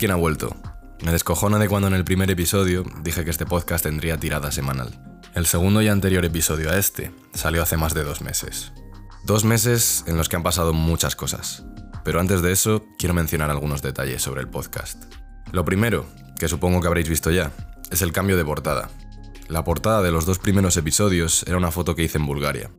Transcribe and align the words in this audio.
Quién 0.00 0.12
ha 0.12 0.16
vuelto. 0.16 0.56
Me 1.04 1.12
descojona 1.12 1.58
de 1.58 1.68
cuando 1.68 1.86
en 1.86 1.92
el 1.92 2.06
primer 2.06 2.30
episodio 2.30 2.84
dije 3.02 3.22
que 3.22 3.30
este 3.30 3.44
podcast 3.44 3.84
tendría 3.84 4.16
tirada 4.16 4.50
semanal. 4.50 4.98
El 5.34 5.44
segundo 5.44 5.82
y 5.82 5.88
anterior 5.88 6.24
episodio 6.24 6.70
a 6.70 6.78
este 6.78 7.10
salió 7.34 7.62
hace 7.62 7.76
más 7.76 7.92
de 7.92 8.02
dos 8.02 8.22
meses. 8.22 8.72
Dos 9.26 9.44
meses 9.44 10.04
en 10.06 10.16
los 10.16 10.30
que 10.30 10.36
han 10.36 10.42
pasado 10.42 10.72
muchas 10.72 11.16
cosas. 11.16 11.64
Pero 12.02 12.18
antes 12.18 12.40
de 12.40 12.50
eso, 12.50 12.82
quiero 12.98 13.12
mencionar 13.12 13.50
algunos 13.50 13.82
detalles 13.82 14.22
sobre 14.22 14.40
el 14.40 14.48
podcast. 14.48 15.04
Lo 15.52 15.66
primero, 15.66 16.06
que 16.38 16.48
supongo 16.48 16.80
que 16.80 16.86
habréis 16.86 17.10
visto 17.10 17.30
ya, 17.30 17.52
es 17.90 18.00
el 18.00 18.12
cambio 18.12 18.38
de 18.38 18.44
portada. 18.46 18.88
La 19.48 19.64
portada 19.64 20.00
de 20.00 20.12
los 20.12 20.24
dos 20.24 20.38
primeros 20.38 20.78
episodios 20.78 21.44
era 21.46 21.58
una 21.58 21.72
foto 21.72 21.94
que 21.94 22.04
hice 22.04 22.16
en 22.16 22.24
Bulgaria. 22.24 22.70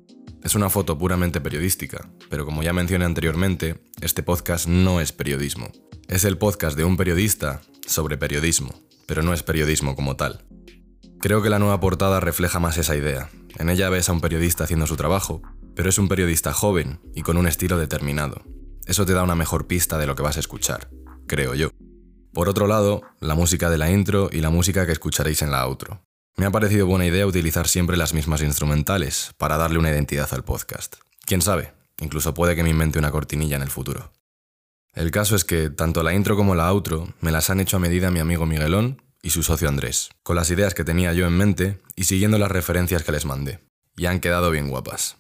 Es 0.44 0.56
una 0.56 0.72
foto 0.72 0.98
puramente 0.98 1.40
periodística, 1.40 2.10
pero 2.32 2.48
como 2.48 2.64
ya 2.64 2.74
mencioné 2.74 3.06
anteriormente, 3.06 3.80
este 4.02 4.24
podcast 4.24 4.66
no 4.68 5.02
es 5.02 5.12
periodismo. 5.12 5.72
Es 6.08 6.26
el 6.26 6.38
podcast 6.38 6.78
de 6.78 6.84
un 6.84 6.98
periodista 6.98 7.62
sobre 7.88 8.18
periodismo, 8.18 8.74
pero 9.06 9.24
no 9.24 9.34
es 9.34 9.44
periodismo 9.44 9.96
como 9.96 10.16
tal. 10.16 10.44
Creo 11.20 11.42
que 11.42 11.50
la 11.50 11.60
nueva 11.60 11.80
portada 11.80 12.20
refleja 12.20 12.60
más 12.60 12.78
esa 12.78 12.96
idea. 12.96 13.30
En 13.58 13.70
ella 13.70 13.90
ves 13.90 14.10
a 14.10 14.14
un 14.14 14.22
periodista 14.22 14.64
haciendo 14.64 14.88
su 14.88 14.96
trabajo, 14.96 15.42
pero 15.76 15.90
es 15.90 15.98
un 15.98 16.08
periodista 16.08 16.54
joven 16.54 17.00
y 17.16 17.22
con 17.22 17.38
un 17.38 17.48
estilo 17.48 17.78
determinado. 17.78 18.42
Eso 18.86 19.06
te 19.06 19.14
da 19.14 19.24
una 19.24 19.36
mejor 19.36 19.68
pista 19.68 19.98
de 19.98 20.08
lo 20.08 20.16
que 20.16 20.24
vas 20.24 20.38
a 20.38 20.42
escuchar, 20.42 20.90
creo 21.28 21.54
yo. 21.56 21.70
Por 22.34 22.50
otro 22.50 22.68
lado, 22.68 23.02
la 23.20 23.36
música 23.36 23.70
de 23.70 23.78
la 23.78 23.92
intro 23.92 24.30
y 24.32 24.40
la 24.40 24.50
música 24.50 24.86
que 24.86 24.94
escucharéis 24.94 25.42
en 25.42 25.52
la 25.52 25.62
outro. 25.62 26.02
Me 26.38 26.46
ha 26.46 26.52
parecido 26.52 26.88
buena 26.88 27.06
idea 27.06 27.28
utilizar 27.28 27.68
siempre 27.68 27.98
las 27.98 28.14
mismas 28.14 28.42
instrumentales 28.42 29.32
para 29.38 29.58
darle 29.58 29.80
una 29.80 29.92
identidad 29.92 30.30
al 30.34 30.44
podcast. 30.44 30.96
Quién 31.26 31.42
sabe, 31.42 31.74
incluso 32.00 32.34
puede 32.34 32.56
que 32.56 32.64
me 32.64 32.70
invente 32.70 33.00
una 33.00 33.12
cortinilla 33.12 33.58
en 33.58 33.64
el 33.64 33.70
futuro. 33.70 34.12
El 34.94 35.12
caso 35.12 35.36
es 35.36 35.46
que 35.46 35.70
tanto 35.70 36.04
la 36.04 36.14
intro 36.14 36.36
como 36.36 36.54
la 36.54 36.68
outro 36.68 37.14
me 37.22 37.32
las 37.32 37.50
han 37.50 37.60
hecho 37.60 37.78
a 37.78 37.80
medida 37.80 38.12
mi 38.12 38.20
amigo 38.20 38.46
Miguelón 38.46 39.02
y 39.22 39.30
su 39.30 39.42
socio 39.42 39.70
Andrés, 39.70 40.10
con 40.24 40.36
las 40.36 40.50
ideas 40.52 40.74
que 40.74 40.84
tenía 40.84 41.14
yo 41.14 41.26
en 41.26 41.38
mente 41.38 41.82
y 41.96 42.04
siguiendo 42.04 42.38
las 42.38 42.52
referencias 42.52 43.04
que 43.04 43.14
les 43.14 43.26
mandé. 43.26 43.60
Y 43.96 44.08
han 44.08 44.20
quedado 44.20 44.52
bien 44.52 44.70
guapas. 44.70 45.18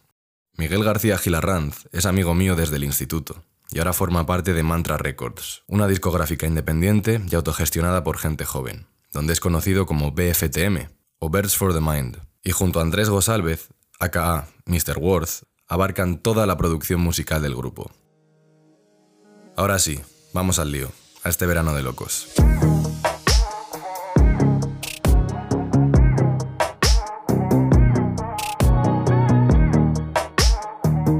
Miguel 0.57 0.83
García 0.83 1.17
Gilarranz 1.17 1.87
es 1.91 2.05
amigo 2.05 2.35
mío 2.35 2.55
desde 2.55 2.75
el 2.75 2.83
instituto 2.83 3.43
y 3.71 3.79
ahora 3.79 3.93
forma 3.93 4.25
parte 4.25 4.53
de 4.53 4.63
Mantra 4.63 4.97
Records, 4.97 5.63
una 5.67 5.87
discográfica 5.87 6.45
independiente 6.45 7.21
y 7.31 7.35
autogestionada 7.35 8.03
por 8.03 8.17
gente 8.17 8.43
joven, 8.43 8.87
donde 9.13 9.31
es 9.31 9.39
conocido 9.39 9.85
como 9.85 10.11
BFTM 10.11 10.89
o 11.19 11.29
Birds 11.29 11.55
for 11.55 11.73
the 11.73 11.79
Mind. 11.79 12.19
Y 12.43 12.51
junto 12.51 12.79
a 12.79 12.81
Andrés 12.81 13.09
Gosálvez, 13.09 13.69
aka 13.99 14.47
Mr. 14.65 14.97
Worth, 14.97 15.43
abarcan 15.67 16.17
toda 16.17 16.45
la 16.45 16.57
producción 16.57 16.99
musical 16.99 17.41
del 17.41 17.55
grupo. 17.55 17.91
Ahora 19.61 19.77
sí, 19.77 20.01
vamos 20.33 20.57
al 20.57 20.71
lío, 20.71 20.91
a 21.23 21.29
este 21.29 21.45
verano 21.45 21.75
de 21.75 21.83
locos. 21.83 22.29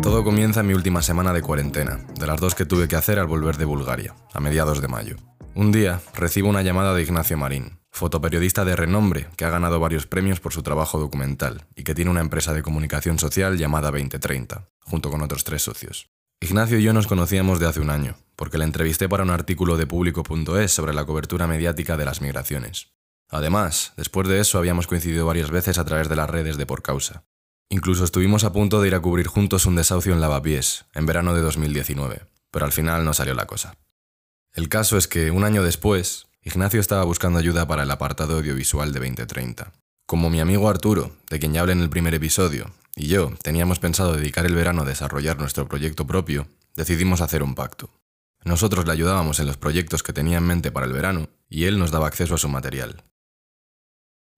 Todo 0.01 0.23
comienza 0.23 0.61
en 0.61 0.65
mi 0.65 0.73
última 0.73 1.03
semana 1.03 1.33
de 1.33 1.43
cuarentena, 1.43 1.99
de 2.15 2.25
las 2.25 2.39
dos 2.39 2.55
que 2.55 2.65
tuve 2.65 2.87
que 2.87 2.95
hacer 2.95 3.19
al 3.19 3.27
volver 3.27 3.57
de 3.57 3.65
Bulgaria, 3.65 4.15
a 4.33 4.39
mediados 4.39 4.81
de 4.81 4.87
mayo. 4.87 5.17
Un 5.53 5.71
día 5.71 6.01
recibo 6.15 6.49
una 6.49 6.63
llamada 6.63 6.95
de 6.95 7.03
Ignacio 7.03 7.37
Marín, 7.37 7.77
fotoperiodista 7.91 8.65
de 8.65 8.75
renombre 8.75 9.27
que 9.37 9.45
ha 9.45 9.51
ganado 9.51 9.79
varios 9.79 10.07
premios 10.07 10.39
por 10.39 10.51
su 10.51 10.63
trabajo 10.63 10.97
documental 10.97 11.67
y 11.75 11.83
que 11.83 11.93
tiene 11.93 12.09
una 12.09 12.21
empresa 12.21 12.55
de 12.55 12.63
comunicación 12.63 13.19
social 13.19 13.59
llamada 13.59 13.91
2030, 13.91 14.67
junto 14.79 15.11
con 15.11 15.21
otros 15.21 15.43
tres 15.43 15.61
socios. 15.61 16.09
Ignacio 16.43 16.79
y 16.79 16.83
yo 16.83 16.91
nos 16.91 17.05
conocíamos 17.05 17.59
de 17.59 17.67
hace 17.67 17.81
un 17.81 17.91
año, 17.91 18.17
porque 18.35 18.57
le 18.57 18.65
entrevisté 18.65 19.07
para 19.07 19.21
un 19.21 19.29
artículo 19.29 19.77
de 19.77 19.85
público.es 19.85 20.71
sobre 20.71 20.91
la 20.91 21.05
cobertura 21.05 21.45
mediática 21.45 21.97
de 21.97 22.03
las 22.03 22.19
migraciones. 22.19 22.87
Además, 23.29 23.93
después 23.95 24.27
de 24.27 24.39
eso 24.39 24.57
habíamos 24.57 24.87
coincidido 24.87 25.27
varias 25.27 25.51
veces 25.51 25.77
a 25.77 25.85
través 25.85 26.09
de 26.09 26.15
las 26.15 26.27
redes 26.27 26.57
de 26.57 26.65
Por 26.65 26.81
Causa. 26.81 27.23
Incluso 27.69 28.03
estuvimos 28.03 28.43
a 28.43 28.51
punto 28.51 28.81
de 28.81 28.87
ir 28.87 28.95
a 28.95 28.99
cubrir 28.99 29.27
juntos 29.27 29.67
un 29.67 29.75
desahucio 29.75 30.13
en 30.13 30.19
Lavapiés, 30.19 30.85
en 30.95 31.05
verano 31.05 31.35
de 31.35 31.41
2019, 31.41 32.23
pero 32.49 32.65
al 32.65 32.71
final 32.71 33.05
no 33.05 33.13
salió 33.13 33.35
la 33.35 33.45
cosa. 33.45 33.77
El 34.51 34.67
caso 34.67 34.97
es 34.97 35.07
que, 35.07 35.29
un 35.29 35.43
año 35.43 35.61
después, 35.61 36.25
Ignacio 36.41 36.79
estaba 36.79 37.03
buscando 37.03 37.37
ayuda 37.37 37.67
para 37.67 37.83
el 37.83 37.91
apartado 37.91 38.37
audiovisual 38.37 38.91
de 38.91 38.99
2030. 38.99 39.73
Como 40.11 40.29
mi 40.29 40.41
amigo 40.41 40.67
Arturo, 40.67 41.15
de 41.29 41.39
quien 41.39 41.53
ya 41.53 41.61
hablé 41.61 41.71
en 41.71 41.79
el 41.79 41.89
primer 41.89 42.13
episodio, 42.13 42.69
y 42.97 43.07
yo 43.07 43.31
teníamos 43.43 43.79
pensado 43.79 44.11
dedicar 44.11 44.45
el 44.45 44.55
verano 44.55 44.81
a 44.81 44.85
desarrollar 44.85 45.39
nuestro 45.39 45.69
proyecto 45.69 46.05
propio, 46.05 46.49
decidimos 46.75 47.21
hacer 47.21 47.43
un 47.43 47.55
pacto. 47.55 47.89
Nosotros 48.43 48.85
le 48.85 48.91
ayudábamos 48.91 49.39
en 49.39 49.47
los 49.47 49.55
proyectos 49.55 50.03
que 50.03 50.11
tenía 50.11 50.39
en 50.39 50.43
mente 50.43 50.69
para 50.69 50.85
el 50.85 50.91
verano 50.91 51.29
y 51.47 51.63
él 51.63 51.79
nos 51.79 51.91
daba 51.91 52.07
acceso 52.07 52.35
a 52.35 52.37
su 52.37 52.49
material. 52.49 53.05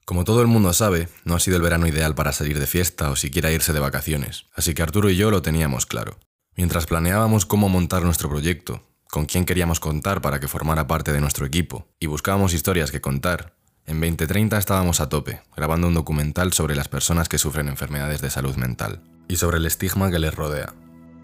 Como 0.05 0.25
todo 0.25 0.43
el 0.43 0.47
mundo 0.47 0.73
sabe, 0.73 1.09
no 1.25 1.33
ha 1.33 1.39
sido 1.39 1.57
el 1.57 1.63
verano 1.63 1.87
ideal 1.87 2.13
para 2.13 2.33
salir 2.33 2.59
de 2.59 2.67
fiesta 2.67 3.09
o 3.09 3.15
siquiera 3.15 3.51
irse 3.51 3.73
de 3.73 3.79
vacaciones, 3.79 4.45
así 4.53 4.75
que 4.75 4.83
Arturo 4.83 5.09
y 5.09 5.15
yo 5.15 5.31
lo 5.31 5.41
teníamos 5.41 5.87
claro. 5.87 6.19
Mientras 6.55 6.85
planeábamos 6.85 7.47
cómo 7.47 7.67
montar 7.67 8.03
nuestro 8.03 8.29
proyecto, 8.29 8.83
con 9.09 9.25
quién 9.25 9.43
queríamos 9.43 9.79
contar 9.79 10.21
para 10.21 10.39
que 10.39 10.47
formara 10.47 10.85
parte 10.85 11.11
de 11.11 11.21
nuestro 11.21 11.47
equipo, 11.47 11.87
y 11.99 12.05
buscábamos 12.05 12.53
historias 12.53 12.91
que 12.91 13.01
contar, 13.01 13.55
en 13.85 13.99
2030 13.99 14.57
estábamos 14.57 15.01
a 15.01 15.09
tope, 15.09 15.41
grabando 15.55 15.87
un 15.87 15.93
documental 15.93 16.53
sobre 16.53 16.75
las 16.75 16.87
personas 16.87 17.27
que 17.27 17.37
sufren 17.37 17.67
enfermedades 17.67 18.21
de 18.21 18.29
salud 18.29 18.55
mental 18.55 19.01
y 19.27 19.35
sobre 19.35 19.57
el 19.57 19.65
estigma 19.65 20.09
que 20.09 20.19
les 20.19 20.33
rodea. 20.33 20.73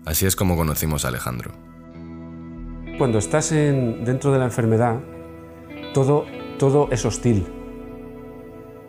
Así 0.06 0.26
es 0.26 0.36
como 0.36 0.58
conocimos 0.58 1.06
a 1.06 1.10
Alejandro. 1.10 1.52
Cuando 2.98 3.18
estás 3.18 3.52
dentro 3.52 4.34
de 4.34 4.40
la 4.40 4.46
enfermedad, 4.46 5.00
todo, 5.94 6.26
todo 6.58 6.90
es 6.92 7.06
hostil. 7.06 7.48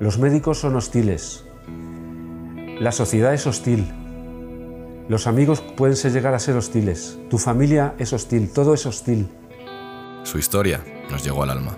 Los 0.00 0.18
médicos 0.18 0.58
son 0.58 0.74
hostiles. 0.76 1.44
La 2.80 2.90
sociedad 2.90 3.34
es 3.34 3.46
hostil. 3.46 3.86
Los 5.08 5.26
amigos 5.26 5.60
pueden 5.60 5.96
ser, 5.96 6.12
llegar 6.12 6.34
a 6.34 6.38
ser 6.38 6.56
hostiles. 6.56 7.18
Tu 7.28 7.38
familia 7.38 7.94
es 7.98 8.12
hostil. 8.12 8.50
Todo 8.52 8.74
es 8.74 8.86
hostil. 8.86 9.28
Su 10.24 10.38
historia 10.38 10.82
nos 11.10 11.22
llegó 11.22 11.42
al 11.42 11.50
alma. 11.50 11.76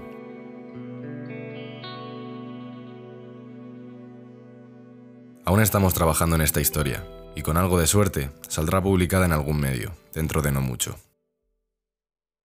Aún 5.45 5.61
estamos 5.61 5.93
trabajando 5.93 6.37
en 6.37 6.43
esta 6.43 6.61
historia, 6.61 7.05
y 7.35 7.43
con 7.43 7.57
algo 7.57 7.81
de 7.81 7.89
suerte 7.89 8.31
saldrá 8.49 8.81
publicada 8.81 9.27
en 9.27 9.33
algún 9.33 9.59
medio, 9.59 9.93
dentro 10.15 10.41
de 10.41 10.53
no 10.53 10.61
mucho. 10.61 10.97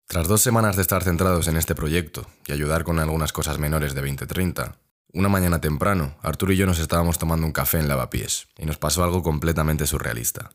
Tras 0.07 0.29
dos 0.29 0.41
semanas 0.41 0.77
de 0.77 0.83
estar 0.83 1.03
centrados 1.03 1.49
en 1.49 1.57
este 1.57 1.75
proyecto 1.75 2.25
y 2.45 2.53
ayudar 2.53 2.85
con 2.85 2.99
algunas 2.99 3.33
cosas 3.33 3.59
menores 3.59 3.93
de 3.93 3.99
2030, 3.99 4.77
una 5.11 5.27
mañana 5.27 5.59
temprano, 5.59 6.15
Arturo 6.21 6.53
y 6.53 6.57
yo 6.57 6.65
nos 6.65 6.79
estábamos 6.79 7.17
tomando 7.17 7.45
un 7.45 7.51
café 7.51 7.77
en 7.77 7.89
Lavapiés, 7.89 8.47
y 8.57 8.65
nos 8.65 8.77
pasó 8.77 9.03
algo 9.03 9.21
completamente 9.21 9.85
surrealista. 9.85 10.51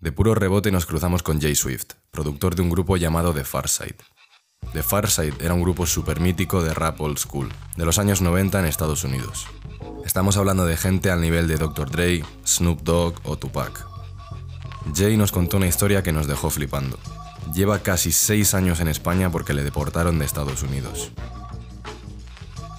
De 0.00 0.10
puro 0.10 0.34
rebote 0.34 0.72
nos 0.72 0.86
cruzamos 0.86 1.22
con 1.22 1.40
Jay 1.40 1.54
Swift, 1.54 1.92
productor 2.10 2.56
de 2.56 2.62
un 2.62 2.70
grupo 2.70 2.96
llamado 2.96 3.32
The 3.32 3.44
Farside. 3.44 3.98
The 4.72 4.84
Farside 4.84 5.34
era 5.44 5.52
un 5.52 5.62
grupo 5.62 5.84
super 5.84 6.20
mítico 6.20 6.62
de 6.62 6.72
rap 6.72 7.00
old 7.00 7.18
school, 7.18 7.48
de 7.76 7.84
los 7.84 7.98
años 7.98 8.20
90 8.20 8.60
en 8.60 8.66
Estados 8.66 9.02
Unidos. 9.02 9.46
Estamos 10.04 10.36
hablando 10.36 10.64
de 10.64 10.76
gente 10.76 11.10
al 11.10 11.20
nivel 11.20 11.48
de 11.48 11.56
Dr. 11.56 11.90
Dre, 11.90 12.24
Snoop 12.46 12.82
Dogg 12.82 13.14
o 13.24 13.36
Tupac. 13.36 13.84
Jay 14.94 15.16
nos 15.16 15.32
contó 15.32 15.56
una 15.56 15.66
historia 15.66 16.04
que 16.04 16.12
nos 16.12 16.28
dejó 16.28 16.50
flipando. 16.50 17.00
Lleva 17.52 17.80
casi 17.80 18.12
seis 18.12 18.54
años 18.54 18.78
en 18.78 18.86
España 18.86 19.28
porque 19.30 19.54
le 19.54 19.64
deportaron 19.64 20.20
de 20.20 20.24
Estados 20.24 20.62
Unidos. 20.62 21.10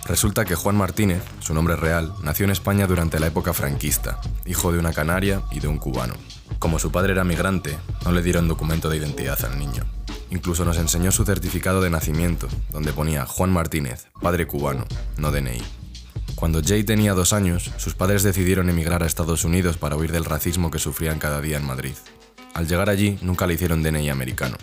Resulta 0.06 0.46
que 0.46 0.56
Juan 0.56 0.78
Martínez, 0.78 1.22
su 1.42 1.54
nombre 1.54 1.76
real, 1.76 2.14
nació 2.24 2.46
en 2.46 2.52
España 2.52 2.88
durante 2.88 3.20
la 3.20 3.28
época 3.28 3.54
franquista, 3.54 4.20
hijo 4.46 4.72
de 4.72 4.80
una 4.80 4.94
canaria 4.94 5.42
y 5.52 5.60
de 5.60 5.68
un 5.68 5.78
cubano. 5.78 6.14
Como 6.58 6.80
su 6.80 6.90
padre 6.92 7.12
era 7.14 7.26
migrante, 7.26 7.78
no 8.06 8.14
le 8.14 8.24
dieron 8.24 8.48
documento 8.48 8.90
de 8.90 8.98
identidad 8.98 9.44
al 9.44 9.60
niño. 9.60 9.84
Incluso 10.32 10.66
nos 10.66 10.78
enseñó 10.78 11.12
su 11.12 11.26
certificado 11.26 11.82
de 11.82 11.90
nacimiento, 11.90 12.48
donde 12.72 12.94
ponía 12.94 13.26
Juan 13.26 13.52
Martínez, 13.52 14.08
padre 14.22 14.48
cubano, 14.48 14.86
no 15.18 15.32
DNI. 15.32 15.62
Cuando 16.36 16.62
Jay 16.64 16.84
tenía 16.84 17.14
dos 17.14 17.34
años, 17.34 17.70
sus 17.78 17.94
padres 17.94 18.24
decidieron 18.24 18.70
emigrar 18.70 19.04
a 19.04 19.06
Estados 19.06 19.44
Unidos 19.44 19.78
para 19.78 19.96
huir 19.96 20.12
del 20.12 20.26
racismo 20.26 20.72
que 20.72 20.80
sufrían 20.80 21.20
cada 21.20 21.42
día 21.42 21.58
en 21.58 21.66
Madrid. 21.66 21.94
Al 22.54 22.68
llegar 22.68 22.90
allí, 22.90 23.20
nunca 23.22 23.46
le 23.46 23.54
hicieron 23.54 23.84
DNI 23.84 24.10
americano. 24.10 24.58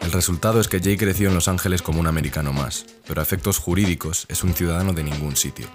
El 0.00 0.12
resultado 0.12 0.60
es 0.60 0.68
que 0.68 0.80
Jay 0.80 0.96
creció 0.96 1.28
en 1.28 1.34
Los 1.34 1.48
Ángeles 1.48 1.82
como 1.82 2.00
un 2.00 2.06
americano 2.06 2.52
más, 2.52 2.86
pero 3.06 3.20
a 3.20 3.24
efectos 3.24 3.58
jurídicos 3.58 4.26
es 4.28 4.42
un 4.42 4.54
ciudadano 4.54 4.92
de 4.92 5.04
ningún 5.04 5.36
sitio. 5.36 5.66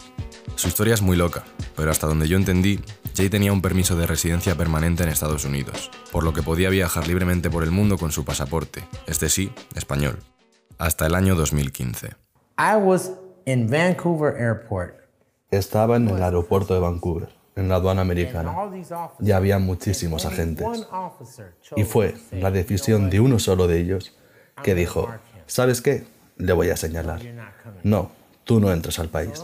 Su 0.56 0.68
historia 0.68 0.94
es 0.94 1.02
muy 1.02 1.16
loca, 1.16 1.44
pero 1.76 1.92
hasta 1.92 2.08
donde 2.08 2.28
yo 2.28 2.38
entendí, 2.38 2.80
Jay 3.16 3.30
tenía 3.30 3.54
un 3.54 3.62
permiso 3.62 3.96
de 3.96 4.08
residencia 4.08 4.56
permanente 4.56 5.04
en 5.04 5.10
Estados 5.10 5.46
Unidos, 5.46 5.92
por 6.12 6.24
lo 6.24 6.34
que 6.34 6.44
podía 6.44 6.70
viajar 6.70 7.08
libremente 7.08 7.50
por 7.50 7.64
el 7.64 7.72
mundo 7.72 7.98
con 7.98 8.12
su 8.12 8.26
pasaporte, 8.26 8.84
este 9.06 9.30
sí, 9.30 9.52
español, 9.76 10.20
hasta 10.78 11.06
el 11.06 11.16
año 11.16 11.36
2015. 11.36 12.16
Vancouver 13.70 14.36
Airport. 14.36 14.96
Estaba 15.52 15.96
en 15.96 16.10
el 16.10 16.22
aeropuerto 16.22 16.74
de 16.74 16.80
Vancouver, 16.80 17.30
en 17.56 17.70
la 17.70 17.76
aduana 17.76 18.02
americana. 18.02 18.54
Y 19.20 19.32
había 19.32 19.60
muchísimos 19.60 20.26
agentes. 20.26 20.68
Y 21.76 21.84
fue 21.84 22.16
la 22.32 22.52
decisión 22.52 23.10
de 23.10 23.20
uno 23.20 23.40
solo 23.40 23.68
de 23.68 23.80
ellos 23.80 24.18
que 24.64 24.76
dijo, 24.76 25.10
¿Sabes 25.48 25.82
qué? 25.82 26.06
Le 26.36 26.54
voy 26.54 26.70
a 26.70 26.78
señalar. 26.78 27.22
No, 27.84 28.12
tú 28.48 28.60
no 28.60 28.72
entras 28.72 28.98
al 28.98 29.10
país. 29.10 29.44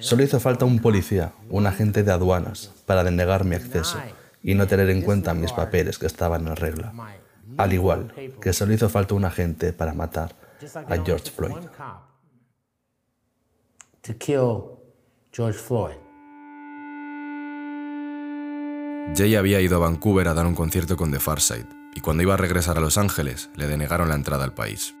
Solo 0.00 0.24
hizo 0.24 0.40
falta 0.40 0.64
un 0.64 0.80
policía, 0.80 1.32
un 1.50 1.66
agente 1.66 2.02
de 2.02 2.10
aduanas, 2.10 2.72
para 2.86 3.04
denegar 3.04 3.44
mi 3.44 3.54
acceso 3.54 3.98
y 4.42 4.54
no 4.54 4.66
tener 4.66 4.90
en 4.90 5.02
cuenta 5.02 5.34
mis 5.34 5.52
papeles 5.52 5.98
que 5.98 6.06
estaban 6.06 6.48
en 6.48 6.56
regla. 6.56 6.92
Al 7.58 7.72
igual 7.72 8.12
que 8.40 8.52
solo 8.52 8.72
hizo 8.72 8.88
falta 8.88 9.14
un 9.14 9.24
agente 9.24 9.72
para 9.72 9.92
matar 9.92 10.34
a 10.88 10.96
George 10.96 11.30
Floyd. 11.30 11.54
George 15.30 15.58
Floyd. 15.58 15.96
Jay 19.14 19.34
había 19.36 19.60
ido 19.60 19.76
a 19.76 19.80
Vancouver 19.80 20.28
a 20.28 20.34
dar 20.34 20.46
un 20.46 20.54
concierto 20.54 20.96
con 20.96 21.10
The 21.10 21.20
Farside, 21.20 21.68
y 21.94 22.00
cuando 22.00 22.22
iba 22.22 22.34
a 22.34 22.38
regresar 22.38 22.78
a 22.78 22.80
Los 22.80 22.96
Ángeles, 22.96 23.50
le 23.56 23.66
denegaron 23.66 24.08
la 24.08 24.14
entrada 24.14 24.44
al 24.44 24.54
país. 24.54 24.94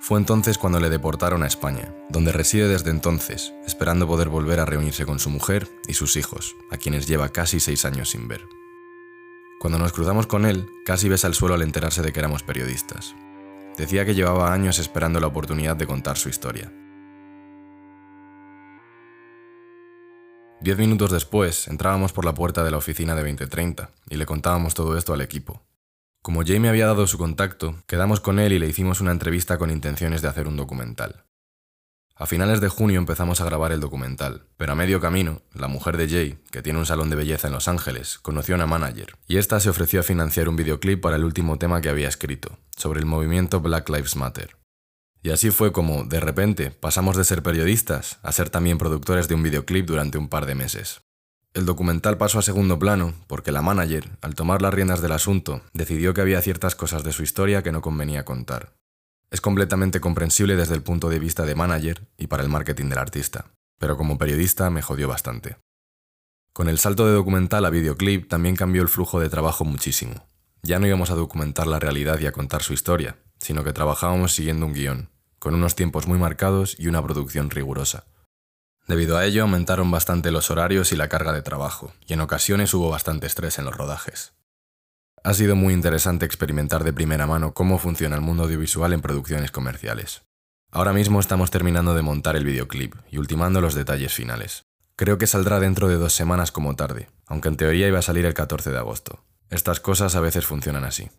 Fue 0.00 0.18
entonces 0.18 0.58
cuando 0.58 0.78
le 0.78 0.90
deportaron 0.90 1.42
a 1.42 1.46
España, 1.46 1.92
donde 2.08 2.30
reside 2.30 2.68
desde 2.68 2.90
entonces, 2.90 3.52
esperando 3.66 4.06
poder 4.06 4.28
volver 4.28 4.60
a 4.60 4.64
reunirse 4.64 5.04
con 5.04 5.18
su 5.18 5.30
mujer 5.30 5.68
y 5.88 5.94
sus 5.94 6.16
hijos, 6.16 6.54
a 6.70 6.76
quienes 6.76 7.06
lleva 7.06 7.30
casi 7.30 7.60
seis 7.60 7.84
años 7.84 8.10
sin 8.10 8.28
ver. 8.28 8.46
Cuando 9.58 9.78
nos 9.78 9.92
cruzamos 9.92 10.26
con 10.26 10.44
él, 10.44 10.68
casi 10.84 11.08
besa 11.08 11.26
el 11.26 11.34
suelo 11.34 11.54
al 11.54 11.62
enterarse 11.62 12.02
de 12.02 12.12
que 12.12 12.20
éramos 12.20 12.42
periodistas. 12.42 13.16
Decía 13.76 14.04
que 14.04 14.14
llevaba 14.14 14.52
años 14.52 14.78
esperando 14.78 15.18
la 15.18 15.26
oportunidad 15.26 15.76
de 15.76 15.86
contar 15.86 16.18
su 16.18 16.28
historia. 16.28 16.72
Diez 20.60 20.78
minutos 20.78 21.10
después, 21.10 21.68
entrábamos 21.68 22.12
por 22.12 22.24
la 22.24 22.34
puerta 22.34 22.64
de 22.64 22.70
la 22.70 22.78
oficina 22.78 23.14
de 23.14 23.22
2030 23.22 23.90
y 24.08 24.16
le 24.16 24.26
contábamos 24.26 24.74
todo 24.74 24.96
esto 24.96 25.12
al 25.12 25.20
equipo. 25.20 25.62
Como 26.26 26.42
Jay 26.44 26.58
me 26.58 26.68
había 26.68 26.86
dado 26.86 27.06
su 27.06 27.18
contacto, 27.18 27.76
quedamos 27.86 28.18
con 28.18 28.40
él 28.40 28.52
y 28.52 28.58
le 28.58 28.66
hicimos 28.66 29.00
una 29.00 29.12
entrevista 29.12 29.58
con 29.58 29.70
intenciones 29.70 30.22
de 30.22 30.28
hacer 30.28 30.48
un 30.48 30.56
documental. 30.56 31.24
A 32.16 32.26
finales 32.26 32.60
de 32.60 32.68
junio 32.68 32.98
empezamos 32.98 33.40
a 33.40 33.44
grabar 33.44 33.70
el 33.70 33.78
documental, 33.78 34.48
pero 34.56 34.72
a 34.72 34.74
medio 34.74 35.00
camino, 35.00 35.42
la 35.54 35.68
mujer 35.68 35.96
de 35.96 36.08
Jay, 36.08 36.38
que 36.50 36.62
tiene 36.62 36.80
un 36.80 36.84
salón 36.84 37.10
de 37.10 37.14
belleza 37.14 37.46
en 37.46 37.54
Los 37.54 37.68
Ángeles, 37.68 38.18
conoció 38.18 38.56
a 38.56 38.58
una 38.58 38.66
manager, 38.66 39.14
y 39.28 39.36
esta 39.36 39.60
se 39.60 39.70
ofreció 39.70 40.00
a 40.00 40.02
financiar 40.02 40.48
un 40.48 40.56
videoclip 40.56 41.00
para 41.00 41.14
el 41.14 41.22
último 41.22 41.58
tema 41.58 41.80
que 41.80 41.90
había 41.90 42.08
escrito, 42.08 42.58
sobre 42.76 42.98
el 42.98 43.06
movimiento 43.06 43.60
Black 43.60 43.88
Lives 43.88 44.16
Matter. 44.16 44.56
Y 45.22 45.30
así 45.30 45.52
fue 45.52 45.70
como, 45.70 46.02
de 46.06 46.18
repente, 46.18 46.72
pasamos 46.72 47.16
de 47.16 47.22
ser 47.22 47.44
periodistas 47.44 48.18
a 48.24 48.32
ser 48.32 48.50
también 48.50 48.78
productores 48.78 49.28
de 49.28 49.36
un 49.36 49.44
videoclip 49.44 49.86
durante 49.86 50.18
un 50.18 50.28
par 50.28 50.46
de 50.46 50.56
meses. 50.56 51.05
El 51.56 51.64
documental 51.64 52.18
pasó 52.18 52.38
a 52.38 52.42
segundo 52.42 52.78
plano 52.78 53.14
porque 53.28 53.50
la 53.50 53.62
manager, 53.62 54.10
al 54.20 54.34
tomar 54.34 54.60
las 54.60 54.74
riendas 54.74 55.00
del 55.00 55.12
asunto, 55.12 55.62
decidió 55.72 56.12
que 56.12 56.20
había 56.20 56.42
ciertas 56.42 56.74
cosas 56.74 57.02
de 57.02 57.14
su 57.14 57.22
historia 57.22 57.62
que 57.62 57.72
no 57.72 57.80
convenía 57.80 58.26
contar, 58.26 58.74
es 59.30 59.40
completamente 59.40 59.98
comprensible 59.98 60.54
desde 60.54 60.74
el 60.74 60.82
punto 60.82 61.08
de 61.08 61.18
vista 61.18 61.46
de 61.46 61.54
manager 61.54 62.06
y 62.18 62.26
para 62.26 62.42
el 62.42 62.50
marketing 62.50 62.90
del 62.90 62.98
artista, 62.98 63.46
pero 63.78 63.96
como 63.96 64.18
periodista 64.18 64.68
me 64.68 64.82
jodió 64.82 65.08
bastante. 65.08 65.56
Con 66.52 66.68
el 66.68 66.78
salto 66.78 67.06
de 67.06 67.14
documental 67.14 67.64
a 67.64 67.70
videoclip 67.70 68.28
también 68.28 68.54
cambió 68.54 68.82
el 68.82 68.90
flujo 68.90 69.18
de 69.18 69.30
trabajo 69.30 69.64
muchísimo. 69.64 70.28
Ya 70.62 70.78
no 70.78 70.86
íbamos 70.86 71.10
a 71.10 71.14
documentar 71.14 71.66
la 71.66 71.78
realidad 71.78 72.20
y 72.20 72.26
a 72.26 72.32
contar 72.32 72.62
su 72.62 72.74
historia, 72.74 73.16
sino 73.38 73.64
que 73.64 73.72
trabajábamos 73.72 74.34
siguiendo 74.34 74.66
un 74.66 74.74
guion, 74.74 75.08
con 75.38 75.54
unos 75.54 75.74
tiempos 75.74 76.06
muy 76.06 76.18
marcados 76.18 76.76
y 76.78 76.88
una 76.88 77.02
producción 77.02 77.48
rigurosa. 77.48 78.04
Debido 78.86 79.16
a 79.16 79.24
ello 79.24 79.42
aumentaron 79.42 79.90
bastante 79.90 80.30
los 80.30 80.50
horarios 80.50 80.92
y 80.92 80.96
la 80.96 81.08
carga 81.08 81.32
de 81.32 81.42
trabajo, 81.42 81.92
y 82.06 82.12
en 82.12 82.20
ocasiones 82.20 82.72
hubo 82.72 82.88
bastante 82.88 83.26
estrés 83.26 83.58
en 83.58 83.64
los 83.64 83.76
rodajes. 83.76 84.34
Ha 85.24 85.34
sido 85.34 85.56
muy 85.56 85.74
interesante 85.74 86.24
experimentar 86.24 86.84
de 86.84 86.92
primera 86.92 87.26
mano 87.26 87.52
cómo 87.52 87.78
funciona 87.78 88.14
el 88.14 88.22
mundo 88.22 88.44
audiovisual 88.44 88.92
en 88.92 89.02
producciones 89.02 89.50
comerciales. 89.50 90.22
Ahora 90.70 90.92
mismo 90.92 91.18
estamos 91.18 91.50
terminando 91.50 91.94
de 91.94 92.02
montar 92.02 92.36
el 92.36 92.44
videoclip 92.44 92.94
y 93.10 93.18
ultimando 93.18 93.60
los 93.60 93.74
detalles 93.74 94.12
finales. 94.12 94.66
Creo 94.94 95.18
que 95.18 95.26
saldrá 95.26 95.58
dentro 95.58 95.88
de 95.88 95.96
dos 95.96 96.12
semanas 96.12 96.52
como 96.52 96.76
tarde, 96.76 97.08
aunque 97.26 97.48
en 97.48 97.56
teoría 97.56 97.88
iba 97.88 97.98
a 97.98 98.02
salir 98.02 98.24
el 98.24 98.34
14 98.34 98.70
de 98.70 98.78
agosto. 98.78 99.24
Estas 99.50 99.80
cosas 99.80 100.14
a 100.14 100.20
veces 100.20 100.46
funcionan 100.46 100.84
así. 100.84 101.10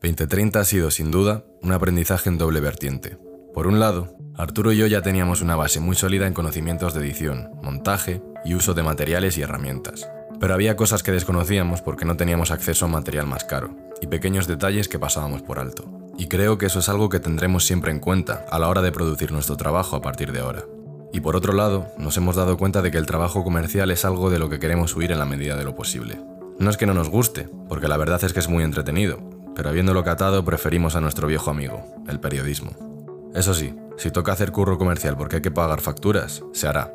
2030 0.00 0.60
ha 0.60 0.64
sido, 0.64 0.90
sin 0.90 1.10
duda, 1.10 1.44
un 1.60 1.72
aprendizaje 1.72 2.28
en 2.28 2.38
doble 2.38 2.60
vertiente. 2.60 3.18
Por 3.54 3.68
un 3.68 3.78
lado, 3.78 4.16
Arturo 4.36 4.72
y 4.72 4.76
yo 4.78 4.88
ya 4.88 5.00
teníamos 5.00 5.40
una 5.40 5.54
base 5.54 5.78
muy 5.78 5.94
sólida 5.94 6.26
en 6.26 6.34
conocimientos 6.34 6.92
de 6.92 7.00
edición, 7.00 7.50
montaje 7.62 8.20
y 8.44 8.56
uso 8.56 8.74
de 8.74 8.82
materiales 8.82 9.38
y 9.38 9.42
herramientas. 9.42 10.08
Pero 10.40 10.54
había 10.54 10.74
cosas 10.74 11.04
que 11.04 11.12
desconocíamos 11.12 11.80
porque 11.80 12.04
no 12.04 12.16
teníamos 12.16 12.50
acceso 12.50 12.86
a 12.86 12.88
material 12.88 13.28
más 13.28 13.44
caro, 13.44 13.70
y 14.00 14.08
pequeños 14.08 14.48
detalles 14.48 14.88
que 14.88 14.98
pasábamos 14.98 15.42
por 15.42 15.60
alto. 15.60 15.84
Y 16.18 16.26
creo 16.26 16.58
que 16.58 16.66
eso 16.66 16.80
es 16.80 16.88
algo 16.88 17.08
que 17.08 17.20
tendremos 17.20 17.64
siempre 17.64 17.92
en 17.92 18.00
cuenta 18.00 18.44
a 18.50 18.58
la 18.58 18.68
hora 18.68 18.82
de 18.82 18.90
producir 18.90 19.30
nuestro 19.30 19.56
trabajo 19.56 19.94
a 19.94 20.02
partir 20.02 20.32
de 20.32 20.40
ahora. 20.40 20.64
Y 21.12 21.20
por 21.20 21.36
otro 21.36 21.52
lado, 21.52 21.86
nos 21.96 22.16
hemos 22.16 22.34
dado 22.34 22.56
cuenta 22.56 22.82
de 22.82 22.90
que 22.90 22.98
el 22.98 23.06
trabajo 23.06 23.44
comercial 23.44 23.92
es 23.92 24.04
algo 24.04 24.30
de 24.30 24.40
lo 24.40 24.48
que 24.48 24.58
queremos 24.58 24.96
huir 24.96 25.12
en 25.12 25.20
la 25.20 25.26
medida 25.26 25.56
de 25.56 25.62
lo 25.62 25.76
posible. 25.76 26.20
No 26.58 26.70
es 26.70 26.76
que 26.76 26.86
no 26.86 26.94
nos 26.94 27.08
guste, 27.08 27.48
porque 27.68 27.86
la 27.86 27.98
verdad 27.98 28.24
es 28.24 28.32
que 28.32 28.40
es 28.40 28.48
muy 28.48 28.64
entretenido, 28.64 29.20
pero 29.54 29.68
habiéndolo 29.68 30.02
catado 30.02 30.44
preferimos 30.44 30.96
a 30.96 31.00
nuestro 31.00 31.28
viejo 31.28 31.52
amigo, 31.52 31.84
el 32.08 32.18
periodismo. 32.18 32.93
Eso 33.34 33.52
sí, 33.52 33.74
si 33.96 34.12
toca 34.12 34.32
hacer 34.32 34.52
curro 34.52 34.78
comercial 34.78 35.16
porque 35.16 35.36
hay 35.36 35.42
que 35.42 35.50
pagar 35.50 35.80
facturas, 35.80 36.44
se 36.52 36.68
hará. 36.68 36.94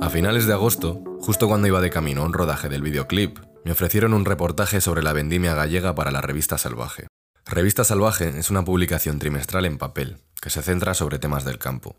A 0.00 0.10
finales 0.10 0.46
de 0.46 0.52
agosto, 0.52 1.02
justo 1.20 1.48
cuando 1.48 1.68
iba 1.68 1.80
de 1.80 1.88
camino 1.88 2.22
a 2.22 2.26
un 2.26 2.34
rodaje 2.34 2.68
del 2.68 2.82
videoclip, 2.82 3.38
me 3.64 3.72
ofrecieron 3.72 4.12
un 4.12 4.26
reportaje 4.26 4.80
sobre 4.82 5.02
la 5.02 5.14
vendimia 5.14 5.54
gallega 5.54 5.94
para 5.94 6.10
la 6.10 6.20
revista 6.20 6.58
Salvaje. 6.58 7.06
Revista 7.46 7.84
Salvaje 7.84 8.38
es 8.38 8.50
una 8.50 8.64
publicación 8.64 9.18
trimestral 9.18 9.64
en 9.64 9.78
papel, 9.78 10.18
que 10.40 10.50
se 10.50 10.60
centra 10.60 10.92
sobre 10.92 11.18
temas 11.18 11.44
del 11.44 11.58
campo. 11.58 11.96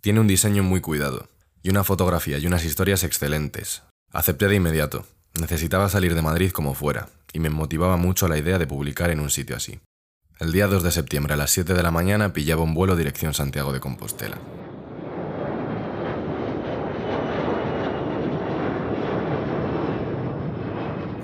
Tiene 0.00 0.20
un 0.20 0.28
diseño 0.28 0.62
muy 0.62 0.80
cuidado, 0.80 1.28
y 1.62 1.70
una 1.70 1.82
fotografía 1.82 2.38
y 2.38 2.46
unas 2.46 2.64
historias 2.64 3.02
excelentes. 3.02 3.82
Acepté 4.12 4.46
de 4.46 4.56
inmediato. 4.56 5.06
Necesitaba 5.40 5.88
salir 5.88 6.14
de 6.14 6.22
Madrid 6.22 6.52
como 6.52 6.74
fuera, 6.74 7.08
y 7.36 7.38
me 7.38 7.50
motivaba 7.50 7.98
mucho 7.98 8.28
la 8.28 8.38
idea 8.38 8.58
de 8.58 8.66
publicar 8.66 9.10
en 9.10 9.20
un 9.20 9.28
sitio 9.28 9.56
así. 9.56 9.78
El 10.40 10.52
día 10.52 10.68
2 10.68 10.82
de 10.82 10.90
septiembre 10.90 11.34
a 11.34 11.36
las 11.36 11.50
7 11.50 11.74
de 11.74 11.82
la 11.82 11.90
mañana 11.90 12.32
pillaba 12.32 12.62
un 12.62 12.72
vuelo 12.72 12.96
dirección 12.96 13.34
Santiago 13.34 13.74
de 13.74 13.80
Compostela. 13.80 14.38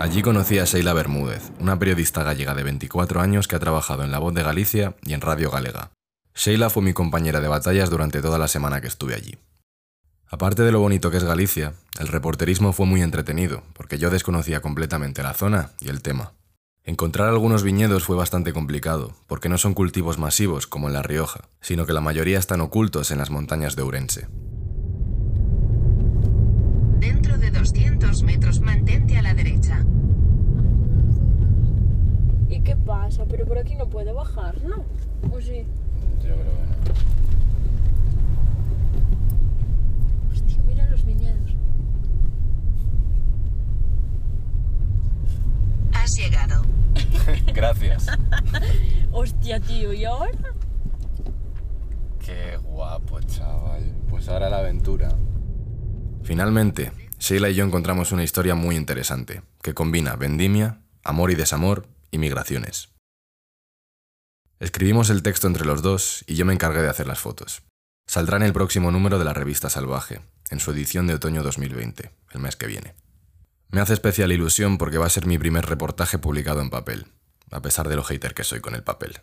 Allí 0.00 0.20
conocí 0.20 0.58
a 0.58 0.66
Sheila 0.66 0.92
Bermúdez, 0.92 1.50
una 1.58 1.78
periodista 1.78 2.22
gallega 2.22 2.54
de 2.54 2.62
24 2.62 3.22
años 3.22 3.48
que 3.48 3.56
ha 3.56 3.60
trabajado 3.60 4.04
en 4.04 4.10
La 4.10 4.18
Voz 4.18 4.34
de 4.34 4.42
Galicia 4.42 4.94
y 5.06 5.14
en 5.14 5.22
Radio 5.22 5.50
Galega. 5.50 5.92
Sheila 6.34 6.68
fue 6.68 6.82
mi 6.82 6.92
compañera 6.92 7.40
de 7.40 7.48
batallas 7.48 7.88
durante 7.88 8.20
toda 8.20 8.36
la 8.36 8.48
semana 8.48 8.82
que 8.82 8.88
estuve 8.88 9.14
allí. 9.14 9.38
Aparte 10.32 10.62
de 10.62 10.72
lo 10.72 10.80
bonito 10.80 11.10
que 11.10 11.18
es 11.18 11.24
Galicia, 11.24 11.74
el 12.00 12.08
reporterismo 12.08 12.72
fue 12.72 12.86
muy 12.86 13.02
entretenido, 13.02 13.62
porque 13.74 13.98
yo 13.98 14.08
desconocía 14.08 14.62
completamente 14.62 15.22
la 15.22 15.34
zona 15.34 15.72
y 15.78 15.90
el 15.90 16.00
tema. 16.00 16.32
Encontrar 16.84 17.28
algunos 17.28 17.62
viñedos 17.62 18.04
fue 18.04 18.16
bastante 18.16 18.54
complicado, 18.54 19.12
porque 19.26 19.50
no 19.50 19.58
son 19.58 19.74
cultivos 19.74 20.16
masivos 20.16 20.66
como 20.66 20.88
en 20.88 20.94
La 20.94 21.02
Rioja, 21.02 21.42
sino 21.60 21.84
que 21.84 21.92
la 21.92 22.00
mayoría 22.00 22.38
están 22.38 22.62
ocultos 22.62 23.10
en 23.10 23.18
las 23.18 23.28
montañas 23.30 23.76
de 23.76 23.82
Ourense. 23.82 24.26
Dentro 26.98 27.36
de 27.36 27.50
200 27.50 28.22
metros 28.22 28.62
mantente 28.62 29.18
a 29.18 29.22
la 29.22 29.34
derecha. 29.34 29.84
¿Y 32.48 32.62
qué 32.62 32.74
pasa? 32.74 33.26
Pero 33.28 33.44
por 33.44 33.58
aquí 33.58 33.74
no 33.74 33.86
puede 33.90 34.14
bajar, 34.14 34.62
¿no? 34.64 34.86
¿O 35.30 35.42
sí? 35.42 35.66
Yo 36.22 36.34
creo 36.34 36.36
que 36.36 36.44
no. 36.44 37.12
Hostia, 40.32 40.62
mira 40.66 40.80
los 40.92 41.04
viñedos. 41.04 41.50
Has 45.94 46.16
llegado. 46.16 46.62
Gracias. 47.54 48.06
Hostia, 49.10 49.58
tío, 49.60 49.92
¿y 49.92 50.04
ahora? 50.04 50.38
Qué 52.24 52.56
guapo, 52.58 53.20
chaval. 53.22 53.94
Pues 54.08 54.28
ahora 54.28 54.50
la 54.50 54.58
aventura. 54.58 55.16
Finalmente, 56.22 56.92
Sheila 57.18 57.48
y 57.48 57.54
yo 57.54 57.64
encontramos 57.64 58.12
una 58.12 58.22
historia 58.22 58.54
muy 58.54 58.76
interesante, 58.76 59.42
que 59.62 59.74
combina 59.74 60.16
vendimia, 60.16 60.82
amor 61.04 61.30
y 61.30 61.34
desamor 61.34 61.88
y 62.10 62.18
migraciones. 62.18 62.90
Escribimos 64.60 65.10
el 65.10 65.22
texto 65.22 65.48
entre 65.48 65.64
los 65.64 65.82
dos 65.82 66.24
y 66.26 66.36
yo 66.36 66.44
me 66.44 66.52
encargué 66.52 66.82
de 66.82 66.90
hacer 66.90 67.06
las 67.06 67.18
fotos. 67.18 67.62
Saldrá 68.06 68.36
en 68.36 68.42
el 68.42 68.52
próximo 68.52 68.90
número 68.90 69.18
de 69.18 69.24
la 69.24 69.32
revista 69.32 69.70
Salvaje, 69.70 70.20
en 70.50 70.60
su 70.60 70.70
edición 70.72 71.06
de 71.06 71.14
otoño 71.14 71.42
2020, 71.42 72.10
el 72.32 72.40
mes 72.40 72.56
que 72.56 72.66
viene. 72.66 72.94
Me 73.70 73.80
hace 73.80 73.94
especial 73.94 74.32
ilusión 74.32 74.78
porque 74.78 74.98
va 74.98 75.06
a 75.06 75.10
ser 75.10 75.26
mi 75.26 75.38
primer 75.38 75.66
reportaje 75.66 76.18
publicado 76.18 76.60
en 76.60 76.70
papel, 76.70 77.06
a 77.50 77.62
pesar 77.62 77.88
de 77.88 77.96
lo 77.96 78.04
hater 78.04 78.34
que 78.34 78.44
soy 78.44 78.60
con 78.60 78.74
el 78.74 78.82
papel. 78.82 79.20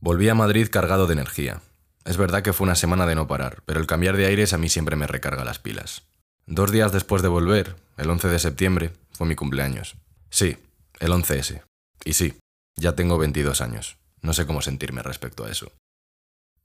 Volví 0.00 0.28
a 0.28 0.34
Madrid 0.34 0.68
cargado 0.70 1.06
de 1.06 1.12
energía, 1.12 1.62
es 2.04 2.16
verdad 2.16 2.42
que 2.42 2.52
fue 2.52 2.64
una 2.64 2.74
semana 2.74 3.06
de 3.06 3.14
no 3.14 3.28
parar, 3.28 3.62
pero 3.64 3.80
el 3.80 3.86
cambiar 3.86 4.16
de 4.16 4.26
aires 4.26 4.52
a 4.52 4.58
mí 4.58 4.68
siempre 4.68 4.96
me 4.96 5.06
recarga 5.06 5.44
las 5.44 5.58
pilas. 5.58 6.02
Dos 6.46 6.72
días 6.72 6.90
después 6.92 7.22
de 7.22 7.28
volver, 7.28 7.76
el 7.96 8.10
11 8.10 8.28
de 8.28 8.38
septiembre, 8.38 8.92
fue 9.12 9.26
mi 9.26 9.36
cumpleaños. 9.36 9.96
Sí, 10.30 10.56
El 10.98 11.12
11S. 11.12 11.62
Y 12.04 12.14
sí, 12.14 12.38
ya 12.76 12.94
tengo 12.94 13.18
22 13.18 13.60
años. 13.60 13.96
No 14.20 14.32
sé 14.32 14.46
cómo 14.46 14.62
sentirme 14.62 15.02
respecto 15.02 15.44
a 15.44 15.50
eso. 15.50 15.72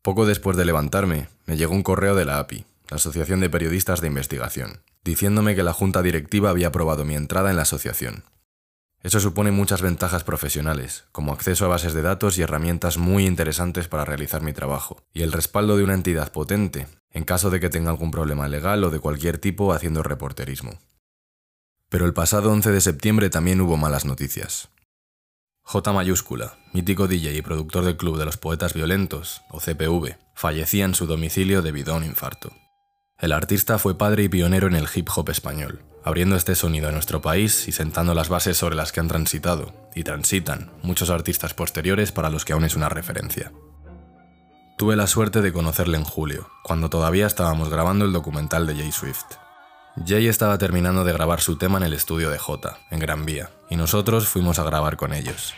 Poco 0.08 0.26
después 0.26 0.56
de 0.56 0.64
levantarme, 0.64 1.28
me 1.48 1.58
llegó 1.58 1.76
un 1.76 1.84
correo 1.84 2.16
de 2.16 2.24
la 2.24 2.40
API, 2.40 2.64
la 2.90 2.96
Asociación 2.96 3.42
de 3.42 3.50
Periodistas 3.50 4.00
de 4.00 4.08
Investigación, 4.08 4.80
diciéndome 5.04 5.54
que 5.54 5.64
la 5.64 5.74
junta 5.74 6.02
directiva 6.02 6.50
había 6.50 6.68
aprobado 6.68 7.04
mi 7.04 7.14
entrada 7.14 7.50
en 7.50 7.58
la 7.58 7.64
asociación. 7.64 8.24
Eso 9.04 9.20
supone 9.20 9.52
muchas 9.52 9.82
ventajas 9.82 10.24
profesionales, 10.24 11.04
como 11.12 11.34
acceso 11.34 11.66
a 11.66 11.68
bases 11.68 11.94
de 11.94 12.04
datos 12.04 12.38
y 12.38 12.42
herramientas 12.42 12.98
muy 12.98 13.26
interesantes 13.26 13.90
para 13.90 14.06
realizar 14.06 14.42
mi 14.42 14.54
trabajo, 14.54 15.04
y 15.12 15.24
el 15.24 15.34
respaldo 15.34 15.76
de 15.76 15.84
una 15.84 15.96
entidad 15.96 16.32
potente, 16.32 16.88
en 17.12 17.26
caso 17.26 17.50
de 17.50 17.60
que 17.60 17.70
tenga 17.70 17.90
algún 17.90 18.12
problema 18.12 18.48
legal 18.48 18.86
o 18.86 18.92
de 18.92 19.00
cualquier 19.00 19.40
tipo 19.40 19.74
haciendo 19.74 20.04
reporterismo. 20.04 20.80
Pero 21.90 22.06
el 22.06 22.14
pasado 22.14 22.54
11 22.54 22.72
de 22.72 22.80
septiembre 22.80 23.30
también 23.30 23.60
hubo 23.60 23.76
malas 23.76 24.06
noticias. 24.06 24.70
J 25.70 25.92
mayúscula, 25.92 26.54
mítico 26.72 27.10
DJ 27.10 27.34
y 27.36 27.42
productor 27.42 27.84
del 27.84 27.98
Club 27.98 28.18
de 28.18 28.24
los 28.24 28.38
Poetas 28.38 28.74
Violentos, 28.74 29.42
o 29.50 29.60
CPV, 29.60 30.16
fallecía 30.34 30.86
en 30.86 30.96
su 30.96 31.08
domicilio 31.08 31.62
debido 31.62 31.94
a 31.94 31.98
un 31.98 32.06
infarto. 32.06 32.54
El 33.20 33.34
artista 33.34 33.78
fue 33.78 33.98
padre 33.98 34.24
y 34.24 34.30
pionero 34.30 34.68
en 34.68 34.76
el 34.76 34.88
hip 34.96 35.10
hop 35.14 35.30
español, 35.30 35.84
abriendo 36.06 36.38
este 36.38 36.56
sonido 36.56 36.88
a 36.88 36.94
nuestro 36.94 37.22
país 37.22 37.68
y 37.68 37.74
sentando 37.74 38.14
las 38.14 38.30
bases 38.30 38.56
sobre 38.56 38.78
las 38.78 38.94
que 38.94 39.02
han 39.02 39.10
transitado, 39.10 39.74
y 39.94 40.06
transitan, 40.06 40.72
muchos 40.84 41.10
artistas 41.10 41.54
posteriores 41.54 42.14
para 42.14 42.30
los 42.30 42.46
que 42.46 42.54
aún 42.54 42.64
es 42.64 42.78
una 42.78 42.88
referencia. 42.88 43.52
Tuve 44.78 44.96
la 44.96 45.08
suerte 45.08 45.42
de 45.42 45.52
conocerle 45.52 45.98
en 45.98 46.06
julio, 46.06 46.50
cuando 46.64 46.90
todavía 46.90 47.28
estábamos 47.28 47.68
grabando 47.68 48.06
el 48.06 48.14
documental 48.14 48.68
de 48.68 48.76
Jay 48.76 48.94
Swift. 48.94 49.26
Jay 50.06 50.28
estaba 50.28 50.58
terminando 50.58 51.04
de 51.04 51.14
grabar 51.14 51.42
su 51.42 51.58
tema 51.58 51.78
en 51.78 51.84
el 51.84 51.94
estudio 51.94 52.30
de 52.30 52.38
J, 52.38 52.78
en 52.92 53.00
Gran 53.00 53.26
Vía, 53.26 53.50
y 53.70 53.76
nosotros 53.76 54.28
fuimos 54.28 54.60
a 54.60 54.64
grabar 54.64 54.96
con 54.96 55.14
ellos. 55.14 55.54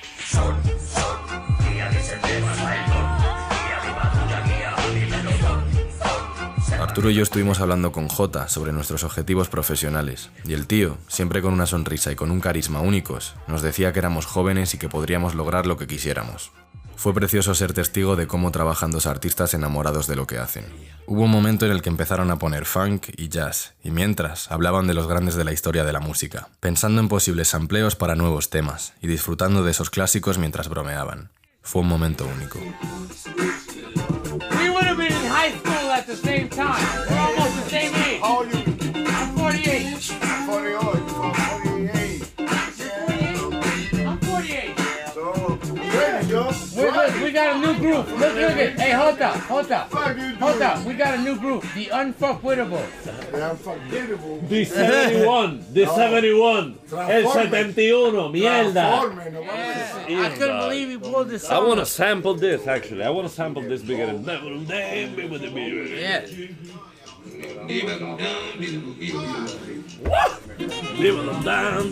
Arturo 6.80 7.12
y 7.12 7.16
yo 7.16 7.24
estuvimos 7.24 7.60
hablando 7.60 7.92
con 7.92 8.08
J 8.08 8.48
sobre 8.48 8.72
nuestros 8.72 9.04
objetivos 9.04 9.50
profesionales, 9.50 10.30
y 10.46 10.54
el 10.54 10.66
tío, 10.66 10.98
siempre 11.08 11.42
con 11.42 11.54
una 11.54 11.66
sonrisa 11.66 12.12
y 12.12 12.16
con 12.16 12.32
un 12.32 12.40
carisma 12.40 12.80
únicos, 12.82 13.36
nos 13.48 13.62
decía 13.62 13.94
que 13.94 14.00
éramos 14.00 14.26
jóvenes 14.26 14.74
y 14.74 14.78
que 14.78 14.90
podríamos 14.90 15.36
lograr 15.36 15.68
lo 15.68 15.78
que 15.78 15.88
quisiéramos. 15.88 16.52
Fue 17.00 17.14
precioso 17.14 17.56
ser 17.56 17.72
testigo 17.72 18.18
de 18.18 18.28
cómo 18.28 18.52
trabajan 18.52 18.92
dos 18.92 19.06
artistas 19.06 19.54
enamorados 19.54 20.06
de 20.06 20.18
lo 20.18 20.28
que 20.28 20.38
hacen. 20.38 20.66
Hubo 21.08 21.24
un 21.24 21.32
momento 21.32 21.66
en 21.66 21.72
el 21.72 21.82
que 21.82 21.88
empezaron 21.88 22.30
a 22.30 22.38
poner 22.40 22.66
funk 22.66 23.08
y 23.16 23.30
jazz, 23.30 23.74
y 23.82 23.90
mientras 23.90 24.52
hablaban 24.52 24.86
de 24.86 24.94
los 24.94 25.08
grandes 25.08 25.36
de 25.36 25.46
la 25.46 25.54
historia 25.54 25.86
de 25.86 25.94
la 25.94 26.02
música, 26.02 26.50
pensando 26.60 27.00
en 27.00 27.08
posibles 27.08 27.56
amplios 27.56 27.96
para 27.96 28.16
nuevos 28.16 28.50
temas, 28.50 28.96
y 29.02 29.08
disfrutando 29.08 29.64
de 29.64 29.72
esos 29.72 29.90
clásicos 29.90 30.38
mientras 30.38 30.68
bromeaban. 30.68 31.32
Fue 31.62 31.84
un 31.84 31.88
momento 31.88 32.28
único. 32.28 32.60
Got 47.40 47.56
a 47.56 47.60
new 47.60 47.80
group. 47.80 48.08
Look, 48.08 48.20
look 48.20 48.36
at. 48.36 48.80
Hey, 48.80 48.92
hold 48.92 49.22
up, 49.22 49.36
hold 49.36 49.72
up, 49.72 49.92
hold 49.92 50.62
up. 50.62 50.86
We 50.86 50.94
got 50.94 51.20
a 51.20 51.22
new 51.22 51.38
group, 51.38 51.62
the 51.74 51.86
Unfuckwittable. 51.86 52.86
Damn 53.32 53.58
forgettable. 53.58 54.42
The 54.42 54.66
71, 54.66 55.66
the 55.74 55.86
71, 55.86 56.80
el 56.92 57.32
71, 57.32 58.34
mierda. 58.34 58.74
Transforme, 58.74 59.34
no 59.34 59.44
mames. 59.44 60.26
I 60.26 60.30
couldn't 60.38 60.60
believe 60.60 60.90
he 60.90 60.98
pulled 60.98 61.30
this 61.30 61.50
I 61.50 61.60
want 61.60 61.80
to 61.80 61.86
sample 61.86 62.34
this 62.34 62.68
actually. 62.68 63.04
I 63.04 63.10
want 63.10 63.28
to 63.28 63.34
sample 63.34 63.62
this 63.62 63.82
beginning. 63.82 64.26
Yeah. 64.26 64.40
I'm 71.70 71.90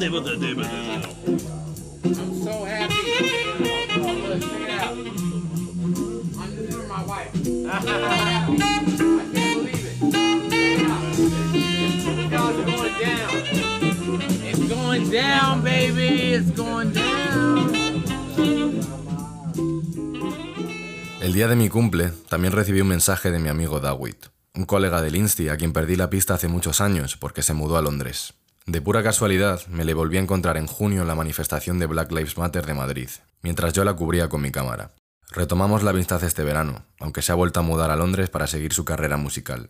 El 21.22 21.34
día 21.34 21.48
de 21.48 21.56
mi 21.56 21.70
cumple 21.70 22.12
también 22.30 22.54
recibí 22.54 22.82
un 22.82 22.88
mensaje 22.88 23.32
de 23.32 23.40
mi 23.40 23.50
amigo 23.50 23.80
Dawit, 23.80 24.28
un 24.56 24.66
colega 24.66 25.02
del 25.02 25.16
Insti 25.16 25.50
a 25.50 25.58
quien 25.58 25.74
perdí 25.74 25.96
la 25.96 26.10
pista 26.10 26.34
hace 26.34 26.48
muchos 26.48 26.82
años 26.82 27.18
porque 27.18 27.42
se 27.42 27.54
mudó 27.54 27.78
a 27.78 27.82
Londres. 27.82 28.34
De 28.66 28.82
pura 28.82 29.04
casualidad, 29.04 29.66
me 29.68 29.86
le 29.86 29.94
volví 29.94 30.18
a 30.18 30.22
encontrar 30.22 30.58
en 30.58 30.68
junio 30.68 31.02
en 31.02 31.08
la 31.08 31.16
manifestación 31.16 31.80
de 31.80 31.86
Black 31.86 32.12
Lives 32.12 32.38
Matter 32.38 32.66
de 32.66 32.74
Madrid, 32.74 33.10
mientras 33.42 33.74
yo 33.74 33.84
la 33.84 33.94
cubría 33.94 34.30
con 34.30 34.42
mi 34.42 34.52
cámara. 34.52 34.92
Retomamos 35.32 35.84
la 35.84 35.92
amistad 35.92 36.24
este 36.24 36.44
verano, 36.44 36.86
aunque 37.00 37.22
se 37.22 37.32
ha 37.32 37.36
vuelto 37.36 37.60
a 37.60 37.64
mudar 37.64 37.92
a 37.92 37.96
Londres 37.96 38.30
para 38.30 38.48
seguir 38.48 38.74
su 38.74 38.86
carrera 38.86 39.18
musical. 39.18 39.70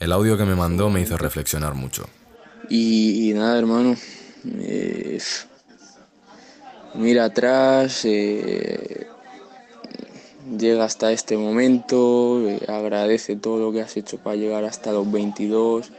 El 0.00 0.12
audio 0.12 0.36
que 0.36 0.44
me 0.44 0.54
mandó 0.54 0.90
me 0.90 1.00
hizo 1.00 1.16
reflexionar 1.16 1.74
mucho. 1.74 2.06
Y, 2.68 3.32
nada, 3.34 3.58
hermano. 3.58 3.96
eh, 4.44 5.18
mira 6.94 7.26
atrás, 7.26 8.04
eh, 8.04 9.06
llega 10.56 10.84
hasta 10.84 11.12
este 11.12 11.36
momento, 11.36 12.40
eh, 12.48 12.60
agradece 12.68 13.36
todo 13.36 13.58
lo 13.58 13.72
que 13.72 13.82
has 13.82 13.96
hecho 13.96 14.18
para 14.18 14.36
llegar 14.36 14.64
hasta 14.64 14.92
los 14.92 15.10
22, 15.10 15.90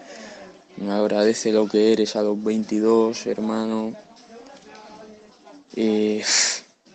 agradece 0.89 1.51
lo 1.51 1.67
que 1.67 1.93
eres 1.93 2.15
a 2.15 2.21
los 2.21 2.41
22, 2.41 3.27
hermano. 3.27 3.93
Eh, 5.75 6.23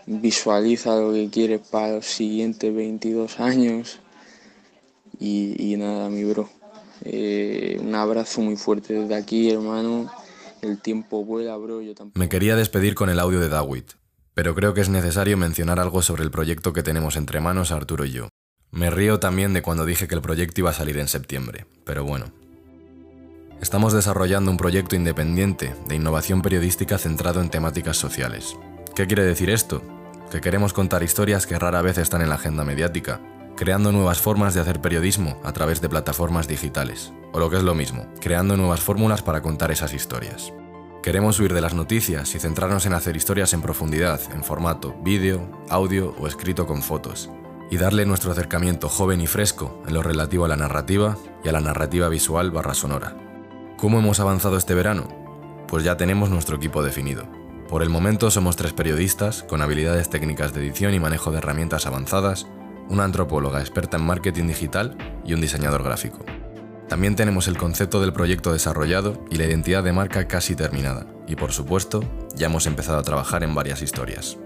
visualiza 0.07 0.97
lo 0.97 1.13
que 1.13 1.29
quieres 1.31 1.61
para 1.69 1.97
los 1.97 2.07
siguientes 2.07 2.75
22 2.75 3.41
años. 3.41 4.01
Y, 5.19 5.73
y 5.73 5.77
nada, 5.77 6.09
mi 6.09 6.25
bro. 6.25 6.49
Eh, 7.05 7.79
un 7.81 7.95
abrazo 7.95 8.41
muy 8.41 8.57
fuerte 8.57 8.95
desde 8.95 9.15
aquí, 9.15 9.51
hermano. 9.51 10.11
El 10.63 10.81
tiempo 10.81 11.25
vuela, 11.25 11.57
bro. 11.57 11.83
Yo 11.83 11.95
tampoco. 11.95 12.19
Me 12.19 12.29
quería 12.29 12.57
despedir 12.57 12.95
con 12.95 13.11
el 13.11 13.21
audio 13.21 13.41
de 13.41 13.49
Dawit, 13.49 13.93
pero 14.33 14.55
creo 14.55 14.75
que 14.75 14.81
es 14.81 14.89
necesario 14.89 15.37
mencionar 15.37 15.79
algo 15.79 16.03
sobre 16.03 16.23
el 16.23 16.31
proyecto 16.31 16.73
que 16.73 16.83
tenemos 16.83 17.17
entre 17.17 17.41
manos 17.41 17.71
Arturo 17.71 18.05
y 18.05 18.13
yo. 18.13 18.29
Me 18.71 18.91
río 18.91 19.21
también 19.21 19.53
de 19.53 19.63
cuando 19.63 19.85
dije 19.85 20.09
que 20.09 20.15
el 20.15 20.23
proyecto 20.23 20.63
iba 20.63 20.71
a 20.71 20.75
salir 20.75 20.99
en 20.99 21.09
septiembre, 21.09 21.67
pero 21.85 22.05
bueno. 22.05 22.33
Estamos 23.61 23.93
desarrollando 23.93 24.51
un 24.51 24.57
proyecto 24.57 24.97
independiente 24.97 25.75
de 25.87 25.95
innovación 25.95 26.43
periodística 26.43 26.99
centrado 26.99 27.41
en 27.41 27.51
temáticas 27.51 27.97
sociales. 27.97 28.57
¿Qué 28.97 29.07
quiere 29.07 29.25
decir 29.25 29.49
esto? 29.49 29.83
Que 30.31 30.41
queremos 30.41 30.73
contar 30.73 31.03
historias 31.03 31.47
que 31.47 31.59
rara 31.59 31.83
vez 31.83 31.99
están 31.99 32.23
en 32.23 32.29
la 32.29 32.35
agenda 32.37 32.65
mediática, 32.65 33.21
creando 33.57 33.93
nuevas 33.93 34.21
formas 34.21 34.55
de 34.55 34.61
hacer 34.61 34.81
periodismo 34.81 35.39
a 35.45 35.53
través 35.53 35.81
de 35.81 35.89
plataformas 35.89 36.49
digitales, 36.49 37.13
o 37.33 37.39
lo 37.39 37.51
que 37.51 37.57
es 37.57 37.63
lo 37.63 37.75
mismo, 37.75 38.07
creando 38.21 38.57
nuevas 38.57 38.81
fórmulas 38.81 39.23
para 39.23 39.43
contar 39.43 39.71
esas 39.71 39.95
historias. 39.95 40.53
Queremos 41.03 41.39
huir 41.39 41.53
de 41.53 41.61
las 41.61 41.75
noticias 41.75 42.35
y 42.35 42.41
centrarnos 42.41 42.87
en 42.87 42.95
hacer 42.95 43.17
historias 43.17 43.53
en 43.53 43.63
profundidad, 43.63 44.21
en 44.33 44.43
formato 44.43 44.95
vídeo, 45.03 45.51
audio 45.69 46.15
o 46.19 46.27
escrito 46.27 46.67
con 46.67 46.83
fotos, 46.83 47.31
y 47.71 47.77
darle 47.77 48.07
nuestro 48.07 48.33
acercamiento 48.33 48.89
joven 48.89 49.21
y 49.21 49.27
fresco 49.27 49.83
en 49.87 49.95
lo 49.95 50.03
relativo 50.03 50.45
a 50.45 50.49
la 50.49 50.57
narrativa 50.57 51.17
y 51.45 51.49
a 51.49 51.53
la 51.53 51.61
narrativa 51.61 52.09
visual 52.09 52.51
barra 52.51 52.75
sonora. 52.75 53.17
¿Cómo 53.77 53.99
hemos 53.99 54.19
avanzado 54.21 54.57
este 54.57 54.75
verano? 54.75 55.09
Pues 55.69 55.85
ya 55.85 55.97
tenemos 55.97 56.31
nuestro 56.31 56.57
equipo 56.57 56.83
definido. 56.83 57.44
Por 57.69 57.83
el 57.83 57.89
momento 57.89 58.31
somos 58.31 58.57
tres 58.57 58.73
periodistas 58.73 59.43
con 59.43 59.63
habilidades 59.63 60.11
técnicas 60.11 60.53
de 60.53 60.61
edición 60.61 60.95
y 60.95 61.01
manejo 61.01 61.31
de 61.31 61.39
herramientas 61.39 61.87
avanzadas, 61.87 62.47
una 62.89 63.05
antropóloga 63.05 63.61
experta 63.61 63.97
en 63.97 64.05
marketing 64.05 64.47
digital 64.47 64.97
y 65.25 65.35
un 65.35 65.41
diseñador 65.41 65.83
gráfico. 65.83 66.25
También 66.89 67.17
tenemos 67.17 67.49
el 67.49 67.57
concepto 67.57 68.01
del 68.01 68.13
proyecto 68.13 68.53
desarrollado 68.53 69.25
y 69.31 69.37
la 69.37 69.47
identidad 69.47 69.83
de 69.83 69.93
marca 69.93 70.29
casi 70.29 70.55
terminada. 70.55 71.07
Y 71.27 71.37
por 71.37 71.53
supuesto, 71.53 72.05
ya 72.37 72.47
hemos 72.47 72.67
empezado 72.67 72.99
a 72.99 73.03
trabajar 73.03 73.43
en 73.43 73.55
varias 73.55 73.81
historias. 73.81 74.37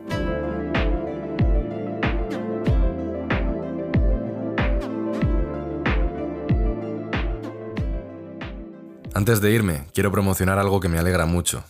Antes 9.12 9.40
de 9.40 9.50
irme, 9.50 9.84
quiero 9.92 10.12
promocionar 10.12 10.60
algo 10.60 10.78
que 10.78 10.88
me 10.88 10.98
alegra 10.98 11.26
mucho. 11.26 11.64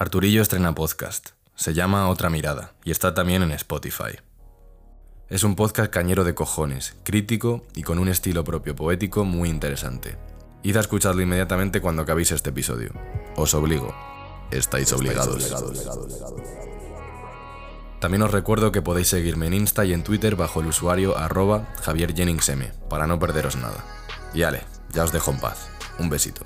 Arturillo 0.00 0.40
estrena 0.40 0.74
podcast. 0.74 1.32
Se 1.54 1.74
llama 1.74 2.08
Otra 2.08 2.30
Mirada 2.30 2.72
y 2.84 2.90
está 2.90 3.12
también 3.12 3.42
en 3.42 3.50
Spotify. 3.50 4.16
Es 5.28 5.44
un 5.44 5.56
podcast 5.56 5.92
cañero 5.92 6.24
de 6.24 6.34
cojones, 6.34 6.96
crítico 7.02 7.66
y 7.74 7.82
con 7.82 7.98
un 7.98 8.08
estilo 8.08 8.42
propio 8.42 8.74
poético 8.74 9.26
muy 9.26 9.50
interesante. 9.50 10.16
Id 10.62 10.78
a 10.78 10.80
escucharlo 10.80 11.20
inmediatamente 11.20 11.82
cuando 11.82 12.00
acabéis 12.00 12.32
este 12.32 12.48
episodio. 12.48 12.94
Os 13.36 13.52
obligo. 13.52 13.94
Estáis 14.50 14.90
obligados. 14.94 15.54
También 18.00 18.22
os 18.22 18.30
recuerdo 18.30 18.72
que 18.72 18.80
podéis 18.80 19.08
seguirme 19.08 19.48
en 19.48 19.52
Insta 19.52 19.84
y 19.84 19.92
en 19.92 20.02
Twitter 20.02 20.34
bajo 20.34 20.62
el 20.62 20.68
usuario 20.68 21.18
arroba 21.18 21.74
Javier 21.82 22.14
Jennings 22.14 22.48
M, 22.48 22.72
para 22.88 23.06
no 23.06 23.18
perderos 23.18 23.56
nada. 23.56 23.84
Y 24.32 24.44
ale, 24.44 24.62
ya 24.94 25.04
os 25.04 25.12
dejo 25.12 25.30
en 25.30 25.40
paz. 25.40 25.68
Un 25.98 26.08
besito. 26.08 26.40